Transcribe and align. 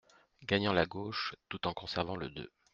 Gagnant 0.47 0.73
la 0.73 0.87
gauche, 0.87 1.35
tout 1.47 1.67
en 1.67 1.73
conservant 1.73 2.15
le 2.15 2.27
deux. 2.31 2.51